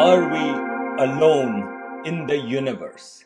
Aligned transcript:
Are 0.00 0.18
we 0.18 0.50
alone 1.06 1.62
in 2.04 2.28
the 2.28 2.34
universe 2.34 3.24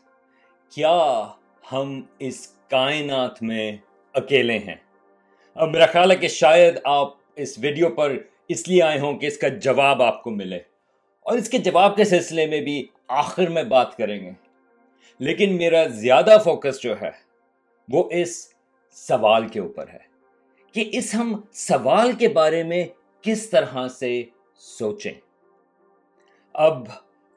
کیا 0.71 1.29
ہم 1.73 2.03
اس 2.19 2.49
کائنات 2.71 3.43
میں 3.43 3.77
اکیلے 4.13 4.59
ہیں؟ 4.59 4.75
اب 5.55 5.69
میرا 5.69 5.87
خیال 5.87 6.11
ہے 6.11 6.17
کہ 6.17 6.29
شاید 6.29 6.75
آپ 6.85 7.09
اس 7.37 7.59
ویڈیو 7.59 7.89
پر 7.89 8.17
اس 8.49 8.69
لیے 8.69 8.83
آئے 8.83 8.99
ہوں 8.99 9.19
کہ 9.19 9.27
اس 9.27 9.39
کا 9.39 9.49
جواب 9.49 10.03
آپ 10.03 10.23
کو 10.23 10.31
ملے۔ 10.31 10.57
اور 11.21 11.39
اس 11.39 11.49
کے 11.49 11.59
جواب 11.59 11.97
کے 11.97 12.05
سلسلے 12.05 12.47
میں 12.47 12.61
بھی 12.61 12.87
آخر 13.09 13.47
میں 13.47 13.63
بات 13.63 13.97
کریں 13.97 14.21
گے۔ 14.21 14.31
لیکن 15.19 15.57
میرا 15.57 15.85
زیادہ 15.87 16.39
فوکس 16.45 16.83
جو 16.83 17.01
ہے، 17.03 17.11
وہ 17.89 18.09
اس 18.13 18.53
سوال 18.93 19.49
کے 19.49 19.61
اوپر 19.61 19.89
ہے 19.89 19.99
کہ 20.73 20.91
اس 20.93 21.15
ہم 21.15 21.41
سوال 21.53 22.13
کے 22.13 22.29
بارے 22.29 22.63
میں 22.63 22.85
کس 23.23 23.51
طرح 23.51 23.89
سے 23.89 24.23
سوچیں۔ 24.55 25.30
اب 26.55 26.87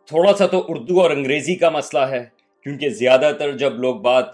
تھوڑا 0.09 0.33
سا 0.37 0.45
تو 0.47 0.63
اردو 0.69 1.01
اور 1.01 1.11
انگریزی 1.11 1.55
کا 1.55 1.69
مسئلہ 1.69 2.05
ہے، 2.05 2.23
کیونکہ 2.65 2.89
زیادہ 2.89 3.31
تر 3.39 3.57
جب 3.57 3.73
لوگ 3.79 3.95
بات 4.01 4.27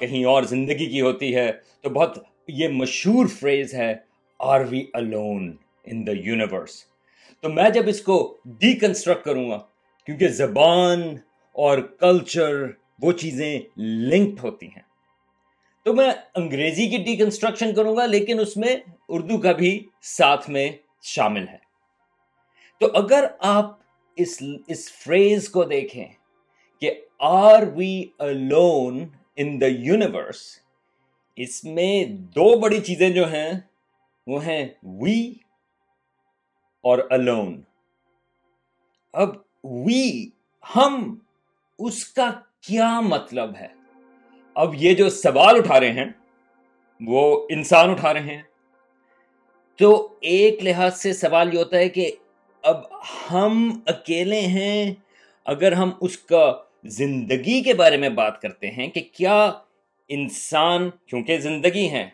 کہیں 0.00 0.24
اور 0.24 0.42
زندگی 0.42 0.86
کی 0.86 1.00
ہوتی 1.00 1.34
ہے، 1.36 1.50
تو 1.82 1.90
بہت 1.90 2.18
یہ 2.48 2.68
مشہور 2.68 3.26
فریز 3.40 3.74
ہے 3.74 3.94
are 4.40 4.60
we 4.70 4.84
alone 4.92 5.52
in 5.84 6.06
the 6.06 6.12
universe 6.16 6.84
تو 7.42 7.48
میں 7.48 7.68
جب 7.70 7.88
اس 7.88 8.00
کو 8.02 8.16
ڈی 8.60 8.72
کنسٹرکٹ 8.78 9.24
کروں 9.24 9.50
گا، 9.50 9.58
کیونکہ 10.08 10.28
زبان 10.28 11.02
اور 11.56 11.78
کلچر 12.00 12.64
وہ 13.02 13.12
چیزیں 13.12 13.60
لنکڈ 13.78 14.44
ہوتی 14.44 14.66
ہیں۔ 14.66 14.82
تو 15.86 15.92
میں 15.94 16.10
انگریزی 16.34 16.86
کی 16.88 16.96
ڈی 16.96 17.16
کنسٹرکشن 17.16 17.74
کروں 17.74 17.96
گا، 17.96 18.06
لیکن 18.06 18.40
اس 18.40 18.56
میں 18.56 18.76
اردو 19.08 19.38
کا 19.38 19.52
بھی 19.52 19.78
ساتھ 20.02 20.50
میں 20.50 20.68
شامل 21.04 21.48
ہے۔ 21.48 21.58
تو 22.80 22.90
اگر 22.94 23.24
آپ 23.38 23.83
اس 24.16 24.42
اس 24.66 24.92
فریز 24.92 25.48
کو 25.48 25.64
دیکھیں 25.64 26.08
کہ 26.80 26.94
are 27.18 27.62
we 27.76 28.04
alone 28.18 29.08
in 29.36 29.60
the 29.60 29.66
universe 29.66 30.60
اس 31.36 31.64
میں 31.64 32.04
دو 32.04 32.58
بڑی 32.58 32.80
چیزیں 32.80 33.10
جو 33.10 33.32
ہیں، 33.32 33.52
وہ 34.26 34.46
ہیں 34.46 34.68
وی 34.82 35.30
اور 36.84 36.98
الون 37.10 37.62
اب 39.12 39.28
وی 39.64 40.30
ہم، 40.76 41.18
اس 41.78 42.04
کا 42.04 42.30
کیا 42.60 43.00
مطلب 43.00 43.56
ہے؟ 43.56 43.68
اب 44.54 44.74
یہ 44.74 44.94
جو 44.94 45.08
سوال 45.08 45.56
اٹھا 45.56 45.80
رہے 45.80 45.92
ہیں، 45.92 46.04
وہ 47.00 47.46
انسان 47.50 47.90
اٹھا 47.90 48.14
رہے 48.14 48.36
ہیں۔ 48.36 48.42
تو 49.76 50.18
ایک 50.20 50.62
لحاظ 50.62 50.98
سے 50.98 51.12
سوال 51.12 51.54
یہ 51.54 51.58
ہوتا 51.58 51.76
ہے 51.76 51.88
کہ 51.88 52.10
اب 52.64 52.80
ہم 53.30 53.80
اکیلے 53.86 54.40
ہیں۔ 54.40 54.94
اگر 55.44 55.72
ہم 55.72 55.90
اس 56.00 56.18
کا 56.18 56.54
زندگی 56.84 57.62
کے 57.62 57.74
بارے 57.74 57.96
میں 57.96 58.08
بات 58.08 58.40
کرتے 58.40 58.70
ہیں 58.70 58.86
کہ 58.86 59.00
کیا 59.12 59.52
انسان 60.08 60.90
کیونکہ 61.06 61.38
زندگی 61.38 61.90
ہے 61.90 62.08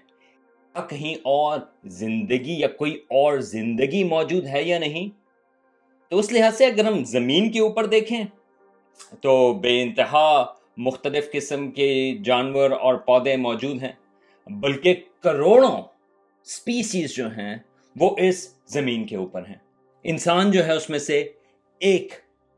کہیں 0.74 1.14
اور 1.14 1.60
زندگی 1.84 2.60
یا 2.60 2.68
کوئی 2.68 2.94
اور 2.94 3.38
زندگی 3.38 4.04
موجود 4.04 4.46
ہے 4.46 4.62
یا 4.62 4.78
نہیں؟ 4.78 5.08
تو 6.10 6.18
اس 6.18 6.32
لحاظ 6.32 6.58
سے 6.58 6.66
اگر 6.66 6.84
ہم 6.84 7.04
زمین 7.04 7.50
کے 7.50 7.60
اوپر 7.60 7.86
دیکھیں 7.86 8.24
تو 9.20 9.54
بے 9.54 9.82
انتہا 9.82 10.54
مختلف 10.76 11.32
قسم 11.32 11.70
کے 11.70 12.18
جانور 12.24 12.70
اور 12.70 12.94
پودے 12.94 13.36
موجود 13.36 13.82
ہیں۔ 13.82 13.92
بلکہ 14.50 14.94
کروڑوں 15.22 15.82
سپیسیز 16.44 17.14
جو 17.14 17.26
ہیں 17.26 17.56
وہ 18.00 18.16
اس 18.18 18.54
زمین 18.66 19.06
کے 19.06 19.16
اوپر 19.16 19.42
ہیں۔ 19.48 19.69
انسان 20.04 20.50
جو 20.50 20.66
ہے 20.66 20.72
اس 20.72 20.90
میں 20.90 20.98
سے 20.98 21.28
ایک 21.78 22.12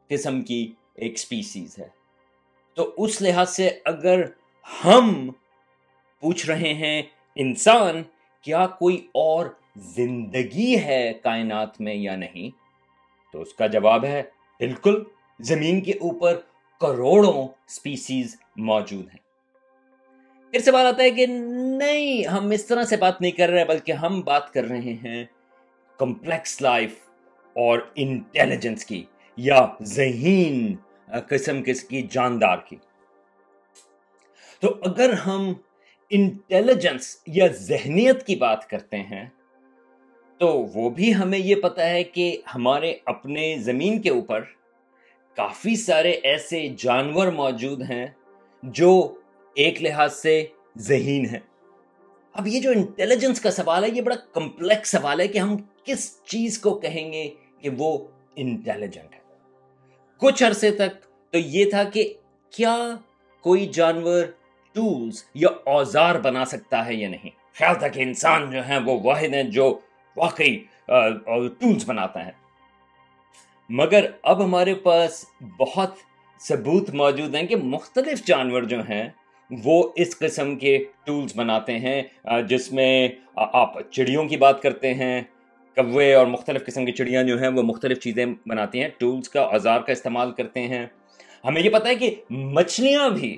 قسم 0.08 0.42
کی 0.42 0.72
ایک 0.94 1.18
سپیسیز 1.18 1.78
ہے۔ 1.78 1.88
تو 2.74 2.94
اس 2.96 3.22
لحاظ 3.22 3.50
سے 3.50 3.70
اگر 3.84 4.22
ہم 4.84 5.30
پوچھ 6.20 6.46
رہے 6.46 6.74
ہیں 6.74 7.02
انسان، 7.34 8.02
کیا 8.42 8.66
کوئی 8.66 9.08
اور 9.12 9.46
زندگی 9.76 10.78
ہے 10.78 11.12
کائنات 11.22 11.80
میں 11.80 11.94
یا 11.94 12.16
نہیں؟ 12.16 12.50
تو 13.32 13.40
اس 13.40 13.54
کا 13.54 13.66
جواب 13.66 14.04
ہے 14.04 14.22
بالکل، 14.58 15.04
زمین 15.40 15.80
کے 15.80 15.92
اوپر 15.92 16.40
کروڑوں 16.80 17.48
سپیسیز 17.68 18.36
موجود 18.56 19.08
ہیں۔ 19.08 19.22
پھر 20.50 20.58
سوال 20.58 20.86
آتا 20.86 21.02
ہے 21.02 21.10
کہ 21.10 21.26
نہیں، 21.76 22.28
ہم 22.28 22.50
اس 22.50 22.64
طرح 22.64 22.84
سے 22.84 22.96
بات 22.96 23.20
نہیں 23.20 23.30
کر 23.30 23.48
رہے 23.48 23.64
بلکہ 23.64 23.92
ہم 23.92 24.20
بات 24.20 24.52
کر 24.52 24.64
رہے 24.64 24.92
ہیں 25.04 25.24
کمپلیکس 25.96 26.62
لائف 26.62 26.94
اور 27.52 27.78
انٹیلیجنس 27.94 28.84
کی 28.84 29.04
یا 29.36 29.66
ذہین 29.82 30.76
قسم 31.28 31.62
کس 31.62 31.84
کی، 31.84 32.02
جاندار 32.10 32.56
کی۔ 32.68 32.76
تو 34.60 34.76
اگر 34.86 35.12
ہم 35.12 35.52
انٹیلیجنس 36.10 37.16
یا 37.26 37.46
ذہنیت 37.46 38.26
کی 38.26 38.36
بات 38.36 38.68
کرتے 38.68 38.96
ہیں، 38.96 39.28
تو 40.38 40.48
وہ 40.74 40.90
بھی 40.90 41.14
ہمیں 41.14 41.38
یہ 41.38 41.54
پتا 41.54 41.90
ہے 41.90 42.04
کہ 42.04 42.40
ہمارے 42.54 42.94
اپنے 43.04 43.56
زمین 43.58 44.02
کے 44.02 44.10
اوپر 44.10 44.40
کافی 45.36 45.76
سارے 45.76 46.10
ایسے 46.10 46.68
جانور 46.78 47.26
موجود 47.26 47.82
ہیں 47.90 48.06
جو 48.62 49.14
ایک 49.54 49.82
لحاظ 49.82 50.14
سے 50.14 50.46
ذہین 50.78 51.26
ہیں۔ 51.26 51.38
اب 52.32 52.46
یہ 52.46 52.60
جو 52.60 52.70
انٹیلیجنس 52.70 53.40
کا 53.40 53.50
سوال 53.50 53.84
ہے، 53.84 53.88
یہ 53.88 54.02
بڑا 54.02 54.16
کمپلیکس 54.32 54.90
سوال 54.90 55.20
ہے 55.20 55.28
کہ 55.28 55.38
ہم 55.38 55.56
کس 55.84 56.24
چیز 56.24 56.58
کو 56.58 56.78
کہیں 56.78 57.12
گے 57.12 57.30
کہ 57.62 57.70
وہ 57.78 57.96
انٹیلیجنٹ 58.36 59.14
ہے۔ 59.14 59.20
کچھ 60.16 60.42
عرصے 60.42 60.70
تک 60.70 61.02
تو 61.32 61.38
یہ 61.38 61.70
تھا 61.70 61.82
کہ 61.84 62.12
کیا 62.50 62.76
کوئی 63.44 63.66
جانور 63.66 64.24
ٹولز 64.76 65.24
یا 65.34 65.48
اوزار 65.64 66.14
بنا 66.14 66.44
سکتا 66.44 66.86
ہے 66.86 66.94
یا 66.94 67.08
نہیں۔ 67.08 67.30
خیال 67.58 67.78
تھا 67.78 67.88
کہ 67.88 68.00
انسان 68.00 68.50
جو 68.50 68.60
ہیں 68.68 68.78
وہ 68.78 69.00
واحد 69.02 69.34
ہیں 69.34 69.42
جو 69.42 69.78
واقعی 70.16 70.56
ٹولز 70.86 71.84
بناتا 71.86 72.26
ہے۔ 72.26 72.30
مگر 73.70 74.06
اب 74.22 74.44
ہمارے 74.44 74.74
پاس 74.74 75.24
بہت 75.58 75.94
ثبوت 76.40 76.90
موجود 76.94 77.34
ہیں 77.34 77.46
کہ 77.46 77.56
مختلف 77.56 78.24
جانور 78.24 78.62
جو 78.62 78.80
ہیں 78.80 79.08
وہ 79.50 79.82
اس 79.96 80.18
قسم 80.18 80.56
کے 80.56 80.84
ٹولز 81.04 81.32
بناتے 81.36 81.78
ہیں 81.78 82.02
جس 82.48 82.72
میں 82.72 83.08
آپ 83.34 83.74
چڑیوں 83.90 84.24
کی 84.28 84.36
بات 84.36 84.62
کرتے 84.62 84.94
ہیں 84.94 85.22
کوے 85.76 86.14
اور 86.14 86.26
مختلف 86.26 86.66
قسم 86.66 86.84
کی 86.84 86.92
چڑیاں 86.92 87.22
جو 87.22 87.40
ہیں 87.40 87.48
وہ 87.48 87.62
مختلف 87.62 87.98
چیزیں 87.98 88.26
بناتی 88.46 88.80
ہیں 88.80 88.88
ٹولز 88.98 89.28
کا 89.28 89.40
اوزار 89.40 89.80
کا 89.80 89.92
استعمال 89.92 90.32
کرتے 90.32 90.60
ہیں۔ 90.60 90.86
ہمیں 91.44 91.62
یہ 91.62 91.70
پتہ 91.70 91.88
ہے 91.88 91.94
کہ 91.94 92.14
مچھلیاں 92.30 93.08
بھی 93.08 93.36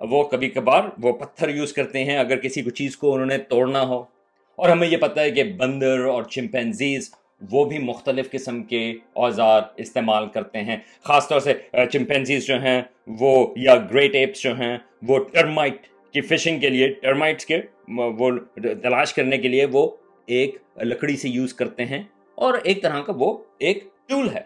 وہ 0.00 0.22
کبھی 0.22 0.48
کبھار 0.48 0.82
وہ 1.02 1.12
پتھر 1.12 1.48
یوز 1.48 1.72
کرتے 1.72 2.04
ہیں 2.04 2.18
اگر 2.18 2.36
کسی 2.36 2.62
کو 2.62 2.70
چیز 2.70 2.96
کو 2.96 3.12
انہوں 3.14 3.26
نے 3.26 3.38
توڑنا 3.38 3.82
ہو۔ 3.86 4.04
اور 4.56 4.68
ہمیں 4.68 4.88
یہ 4.88 4.96
پتہ 4.96 5.20
ہے 5.20 5.30
کہ 5.30 5.44
بندر 5.44 6.04
اور 6.04 6.22
چمپینزیز 6.22 7.10
وہ 7.50 7.64
بھی 7.64 7.78
مختلف 7.78 8.30
قسم 8.30 8.62
کے 8.62 8.94
اوزار 9.12 9.62
استعمال 9.76 10.28
کرتے 10.28 10.62
ہیں۔ 10.62 10.76
خاص 11.02 11.28
طور 11.28 11.40
سے 11.40 11.54
چمپینزیز 11.92 12.46
جو 12.46 12.60
ہیں 12.62 12.82
وہ، 13.06 13.54
یا 13.56 13.74
گریٹ 13.76 14.14
ایپس 14.14 14.42
جو 14.42 14.54
ہیں 14.54 14.78
وہ 15.02 15.18
ٹرمائٹ 15.18 15.86
کی 16.12 16.20
فشنگ 16.20 16.60
کے 16.60 16.68
لیے 16.68 16.88
ٹرمائٹس 16.88 17.46
کے 17.46 17.60
وہ 17.88 18.30
تلاش 18.82 19.14
کرنے 19.14 19.38
کے 19.38 19.48
لیے 19.48 19.64
وہ 19.64 19.90
ایک 20.26 20.56
لکڑی 20.76 21.16
سے 21.16 21.28
یوز 21.28 21.54
کرتے 21.54 21.84
ہیں 21.84 22.02
اور 22.34 22.54
ایک 22.54 22.82
طرح 22.82 23.00
کا 23.00 23.12
وہ 23.16 23.38
ایک 23.58 23.84
ٹول 24.06 24.28
ہے۔ 24.28 24.40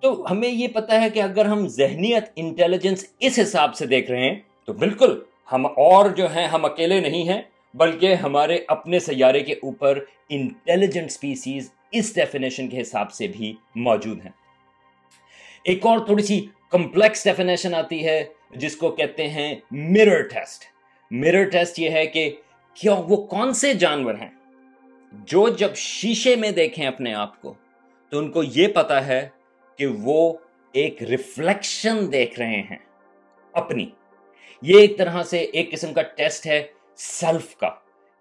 تو 0.00 0.30
ہمیں 0.30 0.48
یہ 0.48 0.68
پتا 0.68 1.00
ہے 1.00 1.10
کہ 1.10 1.22
اگر 1.22 1.46
ہم 1.46 1.68
ذہنیت 1.68 2.24
انٹیلیجنس 2.36 3.04
اس 3.20 3.38
حساب 3.42 3.74
سے 3.74 3.86
دیکھ 3.86 4.10
رہے 4.10 4.28
ہیں، 4.28 4.34
تو 4.64 4.72
بالکل 4.72 5.22
ہم 5.52 5.66
اور 5.66 6.10
جو 6.10 6.26
ہیں، 6.34 6.46
ہم 6.46 6.64
اکیلے 6.64 7.00
نہیں 7.00 7.28
ہیں، 7.28 7.42
بلکہ 7.74 8.14
ہمارے 8.14 8.58
اپنے 8.68 8.98
سیارے 8.98 9.40
کے 9.40 9.52
اوپر 9.52 10.04
انٹیلیجنٹ 10.28 11.10
سپیسیز 11.10 11.70
اس 11.92 12.14
ڈیفینیشن 12.14 12.68
کے 12.68 12.80
حساب 12.80 13.12
سے 13.12 13.26
بھی 13.26 13.54
موجود 13.74 14.24
ہیں۔ 14.24 14.32
ایک 15.64 15.86
اور 15.86 15.98
تھوڑی 15.98 16.22
سی 16.22 16.46
کمپلیکس 16.70 17.24
ڈیفینیشن 17.24 17.74
آتی 17.74 18.04
ہے، 18.06 18.24
جس 18.50 18.76
کو 18.76 18.90
کہتے 18.90 19.28
ہیں 19.28 19.54
مرر 19.70 20.22
ٹیسٹ 20.22 20.64
مرر 21.10 21.44
ٹیسٹ 21.44 21.78
یہ 21.78 21.90
ہے 21.90 22.06
کہ 22.06 22.36
کیا 22.76 22.94
وہ 23.08 23.16
کون 23.26 23.52
سے 23.52 23.72
جانور 23.74 24.14
ہیں؟ 24.14 24.30
جو 25.28 25.48
جب 25.48 25.74
شیشے 25.74 26.34
میں 26.36 26.50
دیکھیں 26.50 26.86
اپنے 26.86 27.14
آپ 27.14 27.40
کو، 27.42 27.54
تو 28.12 28.18
ان 28.18 28.30
کو 28.30 28.42
یہ 28.42 28.68
پتا 28.68 29.06
ہے 29.06 29.28
کہ 29.78 29.86
وہ 29.86 30.32
ایک 30.74 31.02
ریفلیکشن 31.02 32.12
دیکھ 32.12 32.38
رہے 32.40 32.60
ہیں، 32.70 32.76
اپنی۔ 33.54 33.88
یہ 34.62 34.80
ایک 34.80 34.98
طرح 34.98 35.22
سے 35.22 35.38
ایک 35.38 35.70
قسم 35.72 35.92
کا 35.92 36.02
ٹیسٹ 36.02 36.46
ہے 36.46 36.62
سیلف 36.96 37.56
کا، 37.56 37.70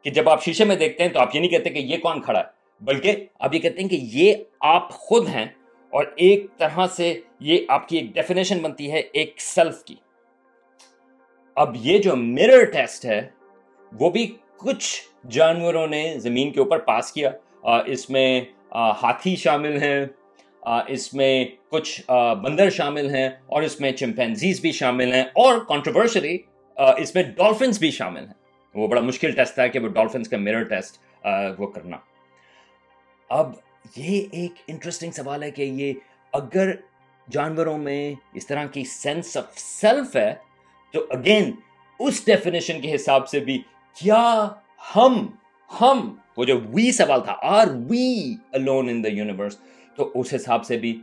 کہ 0.06 0.10
جب 0.10 0.30
آپ 0.30 0.44
شیشے 0.44 0.66
میں 0.66 0.76
دیکھتے 0.76 1.04
ہیں 1.04 1.12
تو 1.12 1.20
آپ 1.20 1.36
یہ 1.36 1.40
نہیں 1.40 1.52
کہتے 1.52 1.70
کہ 1.70 1.80
یہ 1.80 1.98
کون 1.98 2.22
کھڑا 2.22 2.40
ہے، 2.40 2.46
بلکہ 2.82 3.26
آپ 3.40 3.54
یہ 3.56 3.60
کہتے 3.60 3.82
ہیں 3.82 3.90
کہ 3.90 4.00
یہ 4.02 4.34
آپ 4.60 4.90
خود 4.92 5.28
ہیں 5.28 5.46
اور 5.94 6.06
ایک 6.16 6.46
طرح 6.58 6.88
سے 6.88 7.14
یہ 7.40 7.66
آپ 7.68 7.88
کی 7.90 7.98
ایک 7.98 8.14
ڈیفینیشن 8.14 8.60
بنتی 8.60 8.92
ہے 8.92 9.02
ایک 9.14 9.36
سیلف 9.38 9.84
کی۔ 9.84 9.96
اب 11.58 11.76
یہ 11.80 11.98
جو 11.98 12.16
مرر 12.16 12.64
ٹیسٹ 12.64 13.06
ہے، 13.06 13.22
وہ 13.92 14.10
بھی 14.10 14.32
کچھ 14.58 14.88
جانوروں 15.30 15.86
نے 15.88 16.04
زمین 16.20 16.52
کے 16.52 16.60
اوپر 16.60 16.80
پاس 16.80 17.12
کیا 17.12 17.32
اس 17.86 18.10
میں 18.10 18.42
ہاتھی 19.02 19.36
شامل 19.36 19.82
ہیں 19.82 20.06
اس 20.88 21.14
میں 21.14 21.46
کچھ 21.70 22.12
بندر 22.44 22.70
شامل 22.70 23.10
ہیں 23.16 23.28
اور 23.28 23.62
اس 23.62 23.80
میں 23.82 23.92
چمپینزیز 23.92 24.60
بھی 24.62 24.72
شامل 24.72 25.14
ہیں 25.14 25.22
اور 25.22 25.60
کانٹروورشلی 25.68 26.38
اس 26.78 27.14
میں 27.16 27.24
ڈولفنس 27.38 27.80
بھی 27.80 27.92
شامل 27.92 28.26
ہیں۔ 28.26 28.34
وہ 28.76 28.88
بڑا 28.88 29.02
مشکل 29.02 29.32
ٹیسٹ 29.32 29.56
تھا 29.56 29.68
کہ 29.68 29.80
وہ 29.80 29.88
ڈولفنس 29.88 30.30
کا 30.30 30.38
میرر 30.38 30.64
ٹیسٹ 30.64 31.26
وہ 31.58 31.68
کرنا۔ 31.68 31.98
اب 33.30 33.52
یہ 33.96 34.22
ایک 34.32 34.62
انٹرسٹنگ 34.68 35.12
سوال 35.12 35.44
ہے 35.44 35.52
کہ 35.52 35.62
یہ 35.62 35.94
اگر 36.34 36.72
جانوروں 37.28 37.78
میں 37.78 38.14
اس 38.34 38.48
طرح 38.48 38.66
کی 38.66 38.84
سینس 38.84 39.38
آف 39.38 39.58
سیلف 39.58 40.16
ہے، 40.16 40.34
تو 40.94 41.06
اگین 41.10 41.52
اس 42.00 42.26
ڈیفینیشن 42.26 42.82
کے 42.82 42.96
حساب 42.96 43.28
سے 43.30 43.40
بھی 43.40 43.62
کیا 43.96 44.48
ہم 44.96 45.28
ہم، 45.82 46.16
وہ 46.38 46.46
جو 46.46 46.60
وی 46.74 46.92
سوال 46.92 47.24
تھا، 47.24 47.36
are 47.42 47.68
we 47.90 48.36
alone 48.52 48.90
in 48.90 49.04
the 49.04 49.10
universe 49.10 49.58
تو 49.96 50.12
اس 50.16 50.34
حساب 50.34 50.66
سے 50.66 50.78
بھی 50.78 51.02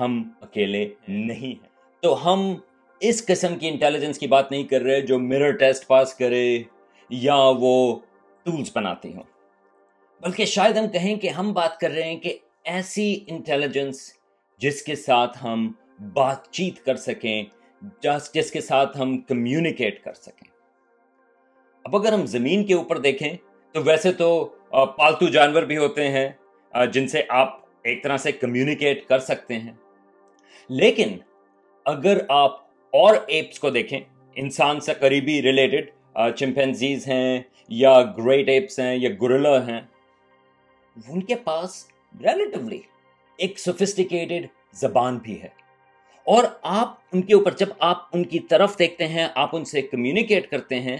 ہم 0.00 0.30
اکیلے 0.40 0.88
نہیں 1.08 1.62
ہیں۔ 1.62 1.68
تو 2.00 2.32
ہم 2.32 2.54
اس 3.00 3.26
قسم 3.26 3.58
کی 3.58 3.68
انٹیلیجنس 3.68 4.18
کی 4.18 4.26
بات 4.26 4.50
نہیں 4.50 4.64
کر 4.64 4.80
رہے 4.80 5.00
جو 5.00 5.18
میرر 5.18 5.50
ٹیسٹ 5.50 5.86
پاس 5.86 6.14
کرے 6.14 6.62
یا 7.10 7.36
وہ 7.36 8.00
ٹولز 8.42 8.70
بناتی 8.74 9.14
ہوں۔ 9.14 9.22
بلکہ 10.20 10.44
شاید 10.44 10.76
ہم 10.76 10.88
کہیں 10.88 11.16
کہ 11.16 11.28
ہم 11.28 11.52
بات 11.52 11.78
کر 11.78 11.90
رہے 11.90 12.02
ہیں 12.02 12.20
کہ 12.20 12.38
ایسی 12.64 13.24
انٹیلیجنس 13.26 14.12
جس 14.58 14.82
کے 14.82 14.96
ساتھ 14.96 15.44
ہم 15.44 15.72
بات 16.12 16.50
چیت 16.50 16.84
کر 16.84 16.96
سکیں، 16.96 17.44
جس 18.02 18.34
جس 18.34 18.50
کے 18.50 18.60
ساتھ 18.60 19.00
ہم 19.00 19.18
کمیونیکیٹ 19.18 20.04
کر 20.04 20.12
سکیں۔ 20.12 20.53
اب 21.84 21.96
اگر 21.96 22.12
ہم 22.12 22.24
زمین 22.26 22.64
کے 22.64 22.74
اوپر 22.74 22.98
دیکھیں 22.98 23.36
تو 23.72 23.82
ویسے 23.82 24.12
تو 24.12 24.44
پالتو 24.98 25.28
جانور 25.28 25.62
بھی 25.62 25.76
ہوتے 25.76 26.08
ہیں 26.08 26.28
جن 26.92 27.08
سے 27.08 27.22
آپ 27.28 27.58
ایک 27.82 28.02
طرح 28.02 28.16
سے 28.16 28.32
کمیونیکیٹ 28.32 29.04
کر 29.06 29.18
سکتے 29.18 29.58
ہیں۔ 29.58 29.72
لیکن 30.70 31.16
اگر 31.86 32.18
آپ 32.28 32.60
اور 32.92 33.14
ایپس 33.26 33.58
کو 33.58 33.70
دیکھیں، 33.70 34.00
انسان 34.36 34.80
سے 34.80 34.94
قریبی 34.94 35.40
ریلیٹڈ 35.42 35.90
چمپینزیز 36.36 37.06
ہیں 37.08 37.42
یا 37.68 38.02
گریٹ 38.18 38.48
ایپس 38.48 38.78
ہیں 38.80 38.96
یا 38.96 39.10
گرلا 39.22 39.66
ہیں، 39.66 39.80
ان 41.08 41.22
کے 41.22 41.34
پاس 41.34 41.86
ریلیٹیولی 42.22 42.80
ایک 43.38 43.58
سوفسٹیکیٹڈ 43.58 44.46
زبان 44.72 45.18
بھی 45.18 45.40
ہے۔ 45.42 45.48
اور 46.26 46.44
آپ 46.62 46.94
ان 47.12 47.22
کے 47.22 47.34
اوپر، 47.34 47.52
جب 47.52 47.68
آپ 47.78 47.98
ان 48.12 48.24
کی 48.24 48.38
طرف 48.38 48.78
دیکھتے 48.78 49.06
ہیں، 49.08 49.26
آپ 49.34 49.56
ان 49.56 49.64
سے 49.64 49.82
کمیونیکیٹ 49.82 50.50
کرتے 50.50 50.80
ہیں 50.80 50.96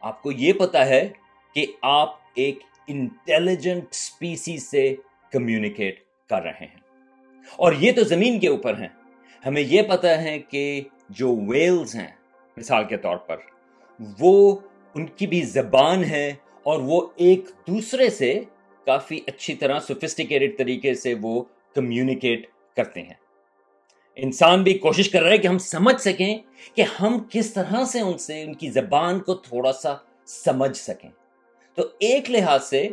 آپ 0.00 0.22
کو 0.22 0.32
یہ 0.32 0.52
پتا 0.52 0.86
ہے 0.86 1.08
کہ 1.54 1.66
آپ 1.82 2.18
ایک 2.34 2.58
انٹیلیجنٹ 2.88 3.84
اسپیسی 3.90 4.58
سے 4.58 4.96
کمیونیکیٹ 5.32 6.00
کر 6.28 6.42
رہے 6.42 6.50
ہیں۔ 6.50 6.80
اور 7.56 7.72
یہ 7.72 7.92
تو 7.92 8.04
زمین 8.04 8.40
کے 8.40 8.48
اوپر 8.48 8.80
ہیں۔ 8.80 8.88
ہمیں 9.46 9.62
یہ 9.62 9.82
پتا 9.82 10.22
ہے 10.22 10.38
کہ 10.38 10.82
جو 11.08 11.36
ویلز 11.48 11.94
ہیں، 11.94 12.12
مثال 12.56 12.84
کے 12.84 12.96
طور 12.96 13.16
پر، 13.16 13.36
وہ 14.20 14.56
ان 14.94 15.06
کی 15.06 15.26
بھی 15.26 15.42
زبان 15.42 16.04
ہے 16.04 16.32
اور 16.62 16.78
وہ 16.78 17.06
ایک 17.16 17.44
دوسرے 17.68 18.10
سے 18.10 18.40
کافی 18.86 19.20
اچھی 19.26 19.54
طرح 19.54 19.78
سوفسٹیکیٹڈ 19.78 20.58
طریقے 20.58 20.94
سے 20.94 21.14
وہ 21.22 21.44
کمیونیکیٹ 21.74 22.46
کرتے 22.76 23.02
ہیں۔ 23.02 23.14
انسان 24.16 24.62
بھی 24.62 24.78
کوشش 24.78 25.10
کر 25.10 25.22
رہا 25.22 25.30
ہے 25.30 25.38
کہ 25.38 25.46
ہم 25.46 25.58
سمجھ 25.58 26.00
سکیں 26.00 26.38
کہ 26.74 26.84
ہم 27.00 27.18
کس 27.30 27.52
طرح 27.52 27.84
سے 27.84 28.00
ان 28.00 28.18
سے، 28.18 28.42
ان 28.42 28.54
کی 28.54 28.70
زبان 28.70 29.20
کو 29.20 29.34
تھوڑا 29.34 29.72
سا 29.72 29.94
سمجھ 30.26 30.76
سکیں۔ 30.76 31.10
تو 31.74 31.82
ایک 31.98 32.30
لحاظ 32.30 32.64
سے 32.64 32.88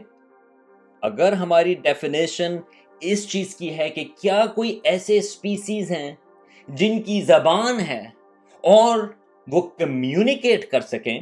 اگر 1.01 1.33
ہماری 1.33 1.73
ڈیفینیشن 1.73 2.57
اس 2.99 3.27
چیز 3.27 3.55
کی 3.55 3.77
ہے 3.77 3.89
کہ 3.89 4.03
کیا 4.21 4.45
کوئی 4.45 4.79
ایسے 4.83 5.17
اسپیسیز 5.17 5.91
ہیں 5.91 6.15
جن 6.67 7.01
کی 7.01 7.21
زبان 7.21 7.79
ہے 7.79 8.03
اور 8.63 8.99
وہ 9.47 9.61
کمیونیکیٹ 9.61 10.71
کر 10.71 10.81
سکیں، 10.81 11.19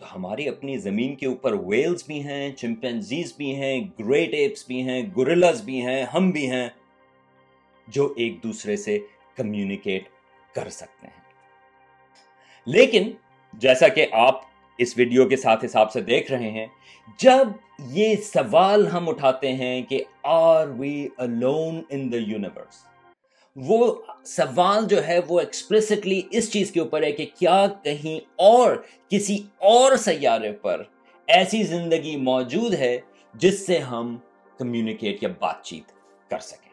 تو 0.00 0.16
ہماری 0.16 0.48
اپنی 0.48 0.78
زمین 0.78 1.14
کے 1.14 1.26
اوپر 1.26 1.52
ویلز 1.52 2.04
بھی 2.06 2.24
ہیں 2.24 2.52
چمپینزیز 2.52 3.32
بھی 3.36 3.54
ہیں 3.54 3.80
گریٹ 3.98 4.34
ایپس 4.34 4.66
بھی 4.66 4.82
ہیں 4.82 5.02
گورلز 5.16 5.62
بھی 5.62 5.82
ہیں، 5.82 6.02
ہم 6.04 6.30
بھی 6.30 6.50
ہیں۔ 6.50 6.68
جو 7.88 8.14
ایک 8.16 8.42
دوسرے 8.42 8.76
سے 8.76 8.98
کمیونیکیٹ 9.36 10.08
کر 10.54 10.68
سکتے 10.68 11.06
ہیں۔ 11.06 11.24
لیکن 12.66 13.10
جیسا 13.52 13.88
کہ 13.88 14.06
آپ 14.12 14.40
اس 14.78 14.94
ویڈیو 14.96 15.28
کے 15.28 15.36
ساتھ 15.36 15.64
حساب 15.64 15.92
سے 15.92 16.00
دیکھ 16.00 16.32
رہے 16.32 16.50
ہیں، 16.50 16.66
جب 17.18 17.48
یہ 17.78 18.16
سوال 18.16 18.86
ہم 18.86 19.08
اٹھاتے 19.08 19.52
ہیں 19.52 19.82
کہ 19.82 20.04
are 20.22 20.66
we 20.68 21.08
alone 21.16 21.82
in 21.90 22.12
the 22.12 22.16
universe 22.16 22.86
وہ 23.56 23.94
سوال 24.24 24.86
جو 24.86 25.06
ہے 25.06 25.18
وہ 25.28 25.40
ایکسپریسٹلی 25.40 26.22
اس 26.30 26.52
چیز 26.52 26.70
کے 26.70 26.80
اوپر 26.80 27.02
ہے 27.02 27.12
کہ 27.12 27.26
کیا 27.38 27.66
کہیں 27.84 28.20
اور 28.36 28.76
کسی 29.08 29.38
اور 29.58 29.96
سیارے 29.96 30.52
پر 30.52 30.82
ایسی 31.26 31.62
زندگی 31.62 32.16
موجود 32.16 32.74
ہے 32.74 32.98
جس 33.34 33.66
سے 33.66 33.78
ہم 33.78 34.16
کمیونیکیٹ 34.58 35.22
یا 35.22 35.28
بات 35.38 35.62
چیت 35.62 35.92
کر 36.30 36.38
سکیں۔ 36.38 36.65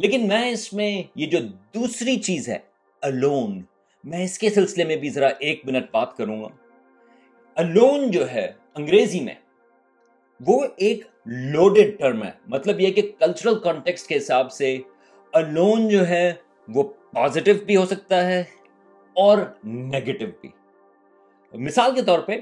لیکن 0.00 0.28
میں 0.28 0.50
اس 0.50 0.72
میں 0.72 1.02
یہ 1.14 1.26
جو 1.26 1.38
دوسری 1.74 2.16
چیز 2.16 2.48
ہے 2.48 2.58
الون 3.02 3.62
میں 4.04 4.24
اس 4.24 4.38
کے 4.38 4.50
سلسلے 4.50 4.84
میں 4.84 4.96
بھی 4.96 5.10
ذرا 5.10 5.28
ایک 5.38 5.60
منٹ 5.64 5.86
بات 5.90 6.16
کروں 6.16 6.42
گا۔ 6.42 6.48
الون 7.54 8.10
جو 8.10 8.30
ہے 8.30 8.52
انگریزی 8.74 9.20
میں، 9.20 9.34
وہ 10.46 10.66
ایک 10.76 11.04
لوڈڈ 11.26 11.98
ٹرم 11.98 12.22
ہے۔ 12.22 12.30
مطلب 12.46 12.80
یہ 12.80 12.92
کہ 12.92 13.02
کلچرل 13.18 13.58
کانٹیکس 13.58 14.02
کے 14.02 14.16
حساب 14.16 14.52
سے 14.52 14.78
الون 15.32 15.88
جو 15.88 16.08
ہے 16.08 16.32
وہ 16.68 16.82
پازیٹیو 17.12 17.54
بھی 17.66 17.76
ہو 17.76 17.86
سکتا 17.86 18.26
ہے 18.26 18.40
اور 19.12 19.38
نیگیٹو 19.64 20.26
بھی۔ 20.40 20.48
مثال 21.52 21.94
کے 21.94 22.02
طور 22.02 22.18
پہ 22.18 22.40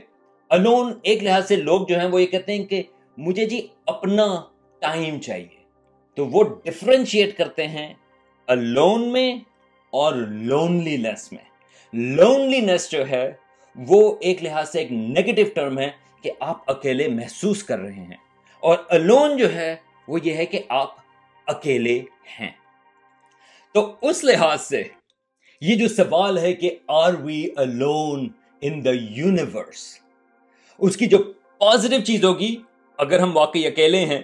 الون 0.49 0.93
ایک 1.02 1.22
لحاظ 1.22 1.49
سے 1.49 1.56
لوگ 1.56 1.87
جو 1.87 1.99
ہیں 1.99 2.08
وہ 2.08 2.22
یہ 2.22 2.26
کہتے 2.26 2.52
ہیں 2.52 2.64
کہ 2.64 2.82
مجھے 3.16 3.44
جی 3.44 3.66
اپنا 3.87 4.43
ٹائم 4.78 5.20
چاہیے۔ 5.20 5.57
تو 6.19 6.26
وہ 6.26 6.43
ڈفرینشیٹ 6.65 7.37
کرتے 7.37 7.67
ہیں 7.69 7.93
الون 8.49 9.03
میں 9.12 9.32
اور 9.93 10.15
لونلی 10.43 10.97
نیس 10.97 11.31
میں. 11.32 11.44
لونلی 11.93 12.61
نیس 12.61 12.91
جو 12.91 13.09
ہے، 13.09 13.31
وہ 13.76 14.00
ایک 14.20 14.43
لحاظ 14.43 14.70
سے 14.70 14.79
ایک 14.79 14.91
نیگیٹو 14.93 15.43
ٹرم 15.55 15.79
ہے 15.79 15.88
کہ 16.23 16.31
آپ 16.41 16.70
اکیلے 16.70 17.06
محسوس 17.09 17.62
کر 17.62 17.79
رہے 17.79 18.05
ہیں. 18.05 18.17
اور 18.62 18.79
الون 18.88 19.37
جو 19.37 19.53
ہے، 19.55 19.75
وہ 20.09 20.19
یہ 20.22 20.34
ہے 20.34 20.46
کہ 20.46 20.63
آپ 20.69 20.96
اکیلے 21.46 21.98
ہیں. 22.41 22.51
تو 23.75 23.94
اس 24.03 24.22
لحاظ 24.25 24.60
سے 24.63 24.82
یہ 25.63 25.77
جو 25.77 25.89
سوال 25.89 26.39
ہے 26.39 26.53
کہ 26.53 26.70
are 26.89 27.15
we 27.15 27.46
alone 27.56 28.27
in 28.60 28.84
the 28.84 28.93
universe 28.93 29.84
اس 30.81 30.96
کی 30.96 31.06
جو 31.06 31.19
پازیٹو 31.58 32.01
چیز 32.01 32.25
ہوگی، 32.25 32.55
اگر 32.98 33.20
ہم 33.20 33.37
واقعی 33.37 33.67
اکیلے 33.67 34.05
ہیں، 34.05 34.20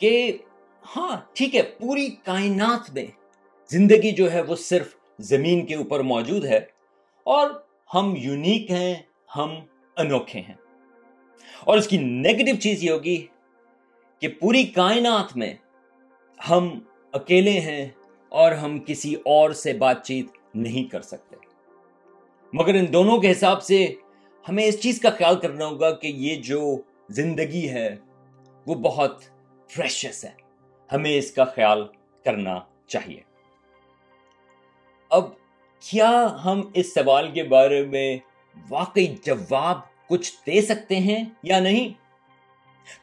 کہ 0.00 0.38
ہاں۔ 0.96 1.16
ٹھیک 1.32 1.56
ہے، 1.56 1.62
پوری 1.62 2.08
کائنات 2.24 2.94
میں 2.94 3.06
زندگی 3.70 4.10
جو 4.10 4.32
ہے 4.32 4.40
وہ 4.40 4.56
صرف 4.56 4.94
زمین 5.18 5.66
کے 5.66 5.74
اوپر 5.74 6.00
موجود 6.00 6.44
ہے 6.44 6.60
اور 7.24 7.50
ہم 7.94 8.14
یونیک 8.18 8.70
ہیں، 8.70 8.94
ہم 9.36 9.54
انوکھے 9.96 10.40
ہیں۔ 10.40 10.54
اور 11.64 11.78
اس 11.78 11.88
کی 11.88 11.98
نیگیٹو 11.98 12.60
چیز 12.60 12.84
یہ 12.84 12.90
ہوگی 12.90 13.26
کہ 14.18 14.28
پوری 14.28 14.64
کائنات 14.64 15.36
میں 15.36 15.54
ہم 16.50 16.78
اکیلے 17.12 17.60
ہیں 17.60 17.88
اور 18.28 18.52
ہم 18.52 18.78
کسی 18.86 19.14
اور 19.14 19.50
سے 19.50 19.72
بات 19.72 20.06
چیت 20.06 20.26
نہیں 20.54 20.90
کر 20.90 21.02
سکتے۔ 21.02 21.36
مگر 22.52 22.74
ان 22.74 22.92
دونوں 22.92 23.18
کے 23.18 23.30
حساب 23.30 23.62
سے 23.62 23.94
ہمیں 24.48 24.64
اس 24.64 24.80
چیز 24.80 25.00
کا 25.00 25.10
خیال 25.10 25.36
کرنا 25.36 25.66
ہوگا 25.66 25.90
کہ 25.90 26.06
یہ 26.06 26.36
جو 26.36 26.76
زندگی 27.08 27.68
ہے 27.70 27.96
وہ 28.66 28.74
بہت 28.74 29.22
فریشس 29.70 30.24
ہے۔ 30.24 30.47
ہمیں 30.92 31.18
اس 31.18 31.30
کا 31.30 31.44
خیال 31.44 31.86
کرنا 32.24 32.60
چاہیے۔ 32.86 33.20
اب 35.10 35.24
کیا 35.80 36.36
ہم 36.44 36.62
اس 36.74 36.94
سوال 36.94 37.30
کے 37.30 37.42
بارے 37.42 37.84
میں 37.84 38.18
واقعی 38.68 39.06
جواب 39.06 39.78
کچھ 40.08 40.32
دے 40.46 40.60
سکتے 40.60 40.96
ہیں 40.96 41.24
یا 41.42 41.60
نہیں؟ 41.60 41.88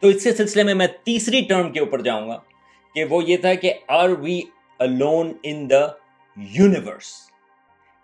تو 0.02 0.08
اس 0.08 0.24
سے 0.24 0.36
سلسلے 0.36 0.64
میں 0.64 0.74
میں 0.74 0.88
تیسری 0.88 1.42
ٹرم 1.42 1.72
کے 1.72 1.80
اوپر 1.80 2.02
جاؤں 2.02 2.30
گا 2.30 2.40
کہ 2.96 3.04
وہ 3.04 3.24
یہ 3.24 3.38
تھا 3.38 3.54
کہ 3.54 3.74
are 3.88 4.10
we 4.10 4.42
alone 4.80 5.34
in 5.44 5.70
the 5.70 5.88
universe? 6.38 7.14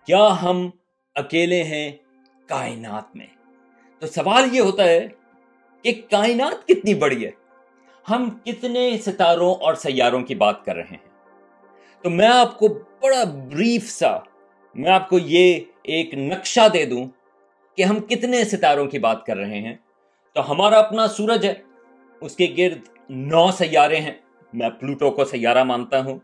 کیا 0.06 0.42
ہم 0.42 0.70
اکیلے 1.14 1.64
ہیں 1.64 1.92
کائنات 2.46 3.16
میں؟ 3.16 3.26
تو 3.98 4.06
سوال 4.06 4.54
یہ 4.54 4.60
ہوتا 4.60 4.84
ہے 4.84 5.08
کہ 5.82 6.00
کائنات 6.10 6.68
کتنی 6.68 6.94
بڑی 6.94 7.26
ہے؟ 7.26 7.30
ہم 8.10 8.38
کتنے 8.44 8.98
ستاروں 8.98 9.54
اور 9.54 9.74
سیاروں 9.74 10.20
کی 10.20 10.34
بات 10.34 10.64
کر 10.64 10.74
رہے 10.74 10.82
ہیں۔ 10.82 11.08
تو 12.02 12.10
میں 12.10 12.28
آپ 12.28 12.58
کو 12.58 12.68
بڑا 12.68 13.24
بریف 13.24 13.90
سا، 13.90 14.18
میں 14.74 14.90
آپ 14.90 15.08
کو 15.08 15.18
یہ 15.18 15.60
ایک 15.82 16.14
نقشہ 16.14 16.68
دے 16.72 16.84
دوں 16.84 17.06
کہ 17.76 17.82
ہم 17.82 18.00
کتنے 18.00 18.44
ستاروں 18.44 18.86
کی 18.86 18.98
بات 18.98 19.26
کر 19.26 19.36
رہے 19.36 19.58
ہیں۔ 19.58 19.76
تو 20.32 20.50
ہمارا 20.50 20.78
اپنا 20.78 21.06
سورج 21.06 21.46
ہے، 21.46 21.54
اس 22.20 22.36
کے 22.36 22.54
گرد 22.58 22.78
نو 23.10 23.52
سیارے 23.52 23.96
ہیں۔ 23.96 24.12
میں 24.52 24.70
پلوٹو 24.70 25.10
کو 25.10 25.24
سیارہ 25.24 25.64
مانتا 25.64 26.00
ہوں۔ 26.00 26.18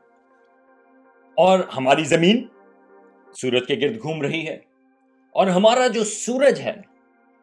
اور 1.34 1.58
ہماری 1.58 2.04
زمین 2.04 2.46
سورج 3.32 3.66
کے 3.66 3.74
گرد 3.74 4.02
گھوم 4.02 4.22
رہی 4.22 4.46
ہے۔ 4.46 4.58
اور 5.30 5.46
ہمارا 5.46 5.86
جو 5.86 6.04
سورج 6.04 6.60
ہے، 6.60 6.74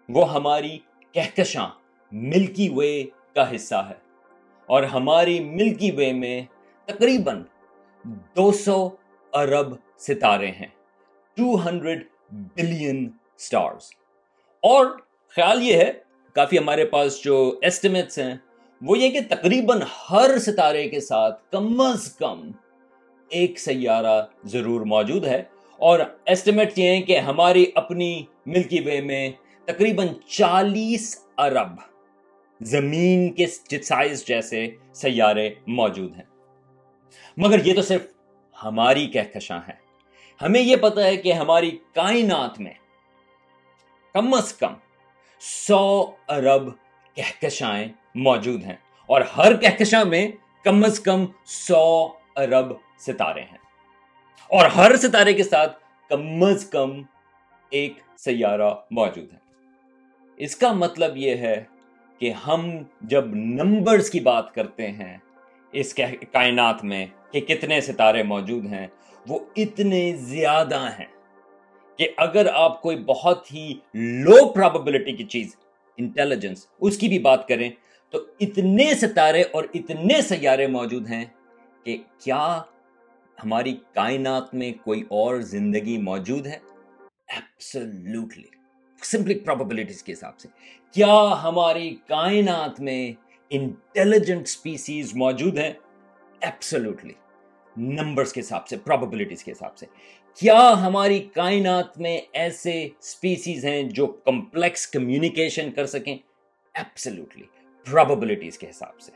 وہ 0.10 0.34
ہماری 0.34 0.80
کہکشاں، 1.12 1.68
ملکی 2.12 2.70
وے 2.76 3.04
کا 3.36 3.56
حصہ 3.56 3.76
ہے۔ 3.76 4.05
اور 4.66 4.84
ہماری 4.84 5.40
ملکی 5.40 5.92
وے 5.92 6.14
میں 6.14 6.42
تقریباً 6.86 7.44
دو 8.06 8.52
سو 8.52 8.90
ارب 9.34 9.74
ستارے 9.98 10.48
ہیں 10.48 10.68
ٹو 11.34 11.68
ہنڈریڈ 11.68 12.08
بلین 12.32 13.10
سٹارز۔ 13.38 13.84
اور 14.62 14.86
خیال 15.30 15.64
یہ 15.64 15.74
ہے، 15.74 15.92
کافی 16.34 16.58
ہمارے 16.58 16.86
پاس 16.86 17.24
جو 17.24 17.60
ایسٹیمیٹس 17.62 18.20
ہیں، 18.20 18.36
وہ 18.82 18.98
یہ 18.98 19.10
کہ 19.10 19.20
تقریباً 19.30 19.82
ہر 20.12 20.38
ستارے 20.38 20.90
کے 20.90 21.00
ساتھ 21.00 21.52
کم 21.52 21.82
از 21.82 22.16
کم 22.16 22.52
ایک 23.30 23.60
سیارہ 23.60 24.26
ضرور 24.44 24.82
موجود 24.82 25.26
ہے۔ 25.26 25.44
اور 25.78 26.00
ایسٹیمیٹ 26.26 26.80
یہ 26.80 26.90
ہیں 26.90 27.02
کہ 27.02 27.20
ہماری 27.20 27.66
اپنی 27.76 28.24
ملکی 28.46 28.80
وے 28.80 29.02
میں 29.02 29.30
تقریباً 29.66 30.08
چالیس 30.28 31.26
ارب 31.38 31.95
زمین 32.62 33.34
کے 33.34 33.46
سائز 33.82 34.26
جیسے 34.26 34.68
سیارے 34.94 35.54
موجود 35.68 36.16
ہیں۔ 36.16 36.24
مگر 37.38 37.66
یہ 37.66 37.74
تو 37.74 37.82
صرف 37.82 38.02
ہماری 38.64 39.08
کہکشاں 39.08 39.60
ہے 39.68 39.74
ہمیں 40.42 40.62
یہ 40.62 40.76
پتا 40.76 41.04
ہے 41.04 41.18
کہ 41.18 41.34
ہماری 41.34 41.78
کائنات 41.94 42.60
میں 42.60 42.74
کم 44.14 44.34
از 44.34 44.54
کم 44.54 44.74
سو 45.40 46.12
ارب 46.28 46.70
کہکشائیں 47.16 47.88
موجود 48.16 48.64
ہیں 48.64 48.76
اور 49.06 49.22
ہر 49.22 49.56
کہکشاں 49.56 50.06
میں 50.06 50.28
کم 50.64 50.84
از 50.84 51.00
کم 51.00 51.26
سو 51.46 52.08
ارب 52.36 52.74
ستارے 53.00 53.42
ہیں۔ 53.42 53.58
اور 54.48 54.66
ہر 54.66 54.96
ستارے 54.96 55.34
کے 55.34 55.44
ساتھ 55.44 55.80
کم 56.10 56.44
از 56.44 56.66
کم 56.66 57.02
ایک 57.70 57.94
سیارہ 58.18 58.74
موجود 58.92 59.34
ہے۔ 59.34 59.38
اس 60.38 60.56
کا 60.56 60.72
مطلب 60.74 61.18
یہ 61.18 61.36
ہے 61.36 61.64
کہ 62.20 62.32
ہم 62.32 62.84
جب 63.02 63.26
نمبرز 63.36 64.10
کی 64.10 64.20
بات 64.20 64.54
کرتے 64.56 64.92
ہیں 64.92 65.18
اس 65.72 65.94
کائنات 66.32 66.84
میں 66.84 67.06
کہ 67.32 67.42
کتنے 67.42 67.82
ستارے 67.82 68.24
موجود 68.24 68.66
ہیں، 68.66 68.88
وہ 69.28 69.40
اتنے 69.56 70.16
زیادہ 70.16 70.90
ہیں 71.00 71.06
کہ 71.98 72.08
اگر 72.18 72.48
آپ 72.54 72.82
کوئی 72.82 72.98
بہت 72.98 73.54
ہی 73.54 73.74
لو 73.94 74.54
پراببلٹی 74.54 75.12
کی 75.12 75.24
چیز 75.24 75.56
انٹیلیجنس 75.98 76.68
اس 76.82 76.98
کی 76.98 77.08
بھی 77.08 77.20
بات 77.20 77.48
کریں 77.48 77.70
تو 78.14 78.26
اتنے 78.40 78.94
ستارے 78.94 79.42
اور 79.42 79.64
اتنے 79.74 80.22
سیارے 80.22 80.68
موجود 80.68 81.08
ہیں 81.10 81.26
کہ 81.84 81.98
کیا 82.24 82.62
ہماری 83.44 83.78
کائنات 83.94 84.54
میں 84.54 84.72
کوئی 84.84 85.04
اور 85.10 85.40
زندگی 85.40 85.98
موجود 85.98 86.48
ہے؟ 86.48 86.58
ایپسلوٹلی 87.28 88.48
سمپلی 89.06 89.40
پراببلٹیز 89.40 90.04
کے 90.04 90.14
حساب 90.14 90.40
سے۔ 90.40 90.48
کیا 90.92 91.44
ہماری 91.44 91.98
کائنات 92.08 92.80
میں 92.80 93.14
انٹیلیجنٹ 93.50 94.48
سپیسیز 94.48 95.16
موجود 95.16 95.58
ہیں؟ 95.58 95.74
ایپسلوٹلی 96.42 97.14
نمبرز 97.78 98.34
کے 98.34 98.42
حساب 98.42 98.68
سے 98.68 98.78
پراببلٹیز 98.78 99.44
کے 99.44 99.52
حساب 99.52 99.78
سے۔ 99.78 99.86
کیا 100.36 100.74
ہماری 100.82 101.20
کائنات 101.20 101.98
میں 101.98 102.22
ایسے 102.34 102.90
سپیسیز 103.02 103.66
ہیں 103.66 103.84
جو 103.84 104.08
کمپلیکس 104.08 104.88
کمیونیکیشن 104.88 105.72
کر 105.72 105.86
سکیں؟ 105.86 106.18
ایپسلوٹلی 106.74 107.44
پراببلٹیز 107.92 108.58
کے 108.58 108.70
حساب 108.70 109.02
سے۔ 109.02 109.12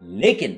لیکن 0.00 0.56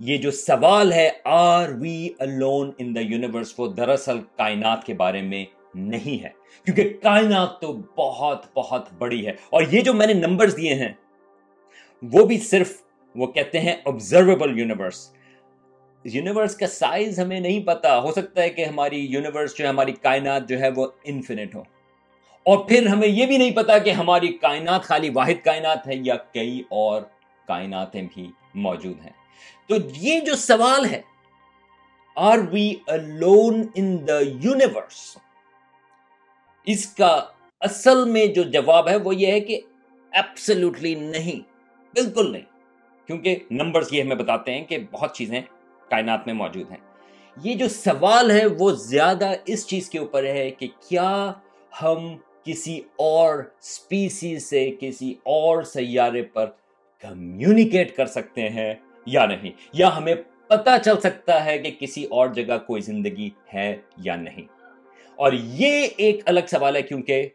یہ 0.00 0.16
جو 0.16 0.30
سوال 0.30 0.92
ہے 0.92 1.10
are 1.24 1.68
we 1.68 2.08
alone 2.18 2.70
in 2.78 2.94
the 2.94 3.00
universe 3.00 3.54
وہ 3.58 3.68
دراصل 3.68 4.20
کائنات 4.36 4.84
کے 4.84 4.94
بارے 4.94 5.22
میں 5.22 5.44
نہیں 5.74 6.24
ہے۔ 6.24 6.28
کیونکہ 6.64 6.98
کائنات 7.02 7.60
تو 7.60 7.72
بہت 7.72 8.46
بہت 8.54 8.88
بڑی 8.98 9.26
ہے۔ 9.26 9.30
اور 9.30 9.62
یہ 9.70 9.80
جو 9.80 9.94
میں 9.94 10.06
نے 10.06 10.12
نمبرز 10.12 10.56
دیے 10.56 10.74
ہیں، 10.74 10.92
وہ 12.12 12.24
بھی 12.24 12.38
صرف 12.38 12.82
وہ 13.16 13.26
کہتے 13.26 13.60
ہیں 13.60 13.76
آبزرویبل 13.84 14.58
یونیورس 14.58 15.12
یونیورس 16.04 16.56
کا 16.56 16.66
سائز 16.66 17.20
ہمیں 17.20 17.40
نہیں 17.40 17.60
پتا۔ 17.60 17.98
ہو 17.98 18.12
سکتا 18.12 18.42
ہے 18.42 18.50
کہ 18.50 18.64
ہماری 18.64 18.98
یونیورس 18.98 19.58
جو 19.58 19.64
ہے، 19.64 19.68
ہماری 19.68 19.92
کائنات 19.92 20.48
جو 20.48 20.60
ہے، 20.60 20.68
وہ 20.76 20.86
انفینٹ 21.04 21.54
ہو۔ 21.54 21.60
اور 22.42 22.58
پھر 22.58 22.86
ہمیں 22.86 23.08
یہ 23.08 23.26
بھی 23.26 23.38
نہیں 23.38 23.50
پتا 23.50 23.78
کہ 23.78 23.90
ہماری 23.90 24.28
کائنات 24.28 24.82
خالی 24.82 25.10
واحد 25.10 25.44
کائنات 25.44 25.88
ہے 25.88 25.92
یا 25.94 26.16
کئی 26.16 26.62
اور 26.70 27.02
کائناتیں 27.48 28.02
بھی 28.14 28.30
موجود 28.54 29.00
ہیں۔ 29.00 29.12
تو 29.68 29.74
یہ 29.96 30.20
جو 30.20 30.36
سوال 30.36 30.84
ہے 30.84 31.02
are 32.16 32.38
we 32.38 32.74
alone 32.86 33.66
in 33.74 34.08
the 34.08 34.18
universe 34.20 35.18
اس 36.66 36.86
کا 36.86 37.24
اصل 37.60 38.04
میں 38.04 38.26
جو 38.26 38.42
جواب 38.42 38.88
ہے 38.88 38.96
وہ 38.96 39.14
یہ 39.14 39.26
ہے 39.26 39.40
کہ 39.40 39.60
ایپسلوٹلی 40.10 40.94
نہیں، 40.94 41.40
بالکل 41.94 42.32
نہیں۔ 42.32 42.42
کیونکہ 43.06 43.36
نمبرز 43.50 43.92
یہ 43.92 44.02
ہمیں 44.02 44.16
بتاتے 44.16 44.54
ہیں 44.54 44.64
کہ 44.64 44.78
بہت 44.90 45.16
چیزیں 45.16 45.40
کائنات 45.90 46.26
میں 46.26 46.34
موجود 46.34 46.70
ہیں۔ 46.70 46.78
یہ 47.44 47.54
جو 47.54 47.68
سوال 47.68 48.30
ہے 48.30 48.42
وہ 48.58 48.72
زیادہ 48.72 49.32
اس 49.46 49.66
چیز 49.66 49.90
کے 49.90 49.98
اوپر 49.98 50.24
ہے 50.24 50.50
کہ 50.50 50.66
کیا 50.88 51.32
ہم 51.82 52.16
کسی 52.44 52.80
اور 52.96 53.38
سپیسیز 53.60 54.50
سے، 54.50 54.70
کسی 54.80 55.14
اور 55.22 55.62
سیارے 55.62 56.22
پر 56.22 56.46
کمیونیکیٹ 57.00 57.96
کر 57.96 58.06
سکتے 58.06 58.48
ہیں 58.48 58.74
یا 59.06 59.26
نہیں؟ 59.26 59.50
یا 59.72 59.96
ہمیں 59.96 60.14
پتا 60.48 60.78
چل 60.78 61.00
سکتا 61.00 61.44
ہے 61.44 61.58
کہ 61.58 61.70
کسی 61.80 62.04
اور 62.04 62.28
جگہ 62.28 62.58
کوئی 62.66 62.82
زندگی 62.82 63.30
ہے 63.54 63.76
یا 63.96 64.16
نہیں؟ 64.16 64.61
اور 65.22 65.32
یہ 65.32 65.88
ایک 65.96 66.20
الگ 66.26 66.40
سوال 66.50 66.76
ہے 66.76 66.82
کیونکہ 66.82 67.28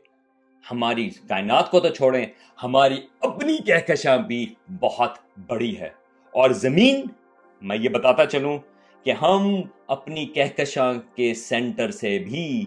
ہماری 0.71 1.09
کائنات 1.09 1.71
کو 1.71 1.79
تو 1.79 1.89
چھوڑیں، 1.89 2.25
ہماری 2.63 3.01
اپنی 3.19 3.57
کہکشاں 3.57 4.17
بھی 4.17 4.53
بہت 4.79 5.17
بڑی 5.47 5.79
ہے۔ 5.79 5.89
اور 6.31 6.49
زمین، 6.49 7.05
میں 7.61 7.77
یہ 7.77 7.89
بتاتا 7.89 8.25
چلوں 8.25 8.59
کہ 9.03 9.11
ہم 9.11 9.55
اپنی 9.87 10.25
کہکشاں 10.25 10.93
کے 11.15 11.33
سینٹر 11.33 11.91
سے 11.91 12.19
بھی 12.19 12.65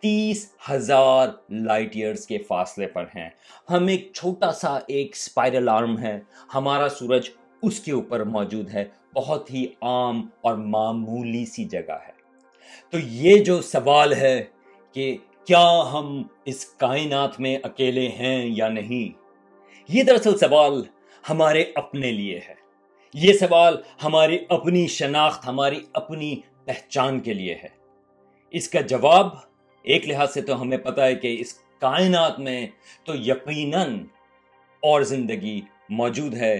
تیس 0.00 0.52
ہزار 0.70 1.28
لائٹ 1.50 1.96
ایئرز 1.96 2.26
کے 2.26 2.38
فاصلے 2.38 2.86
پر 2.86 3.04
ہیں۔ 3.16 3.30
ہم 3.70 3.86
ایک 3.86 4.10
چھوٹا 4.14 4.52
سا 4.52 4.78
ایک 4.86 5.08
اسپائرل 5.12 5.68
آرم 5.68 5.98
ہے۔ 5.98 6.20
ہمارا 6.54 6.88
سورج 6.88 7.30
اس 7.62 7.80
کے 7.80 7.92
اوپر 7.92 8.24
موجود 8.24 8.70
ہے۔ 8.70 8.84
بہت 9.14 9.50
ہی 9.50 9.66
عام 9.82 10.26
اور 10.40 10.54
معمولی 10.54 11.46
سی 11.46 11.64
جگہ 11.64 11.98
ہے۔ 12.08 12.14
تو 12.90 12.98
یہ 12.98 13.44
جو 13.44 13.62
سوال 13.62 14.12
ہے 14.12 14.44
کہ 14.94 15.16
کیا 15.46 15.82
ہم 15.92 16.22
اس 16.44 16.66
کائنات 16.66 17.40
میں 17.40 17.58
اکیلے 17.62 18.08
ہیں 18.08 18.46
یا 18.46 18.68
نہیں؟ 18.68 19.18
یہ 19.88 20.02
دراصل 20.02 20.38
سوال 20.38 20.82
ہمارے 21.30 21.64
اپنے 21.74 22.12
لیے 22.12 22.40
ہے۔ 22.48 22.54
یہ 23.14 23.32
سوال 23.32 23.76
ہماری 24.04 24.38
اپنی 24.48 24.86
شناخت، 24.86 25.48
ہماری 25.48 25.80
اپنی 25.92 26.36
پہچان 26.64 27.20
کے 27.20 27.34
لیے 27.34 27.54
ہے۔ 27.54 27.68
اس 28.50 28.68
کا 28.68 28.80
جواب 28.80 29.26
ایک 29.82 30.08
لحاظ 30.08 30.34
سے 30.34 30.42
تو 30.42 30.62
ہمیں 30.62 30.78
پتا 30.78 31.06
ہے 31.06 31.14
کہ 31.14 31.36
اس 31.40 31.54
کائنات 31.80 32.38
میں 32.38 32.66
تو 33.04 33.14
یقیناً 33.14 33.98
اور 34.80 35.02
زندگی 35.02 35.60
موجود 35.88 36.34
ہے 36.34 36.54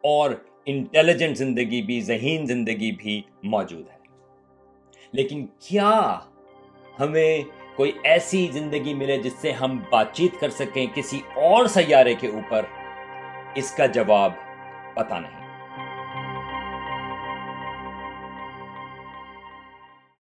اور 0.00 0.30
انٹیلیجنٹ 0.66 1.36
زندگی 1.36 1.82
بھی، 1.82 2.00
ذہین 2.00 2.46
زندگی 2.46 2.92
بھی 2.92 3.22
موجود 3.42 3.88
ہے۔ 3.88 3.98
لیکن 5.12 5.46
کیا 5.46 6.18
ہمیں 7.00 7.42
کوئی 7.76 7.92
ایسی 8.02 8.48
زندگی 8.52 8.94
ملے 8.94 9.18
جس 9.18 9.32
سے 9.32 9.52
ہم 9.52 9.78
بات 9.90 10.12
چیت 10.12 10.40
کر 10.40 10.50
سکیں 10.50 10.86
کسی 10.94 11.20
اور 11.34 11.66
سیارے 11.66 12.14
کے 12.14 12.28
اوپر؟ 12.28 12.62
اس 13.54 13.70
کا 13.70 13.86
جواب 13.86 14.32
پتہ 14.94 15.14
نہیں۔ 15.14 15.39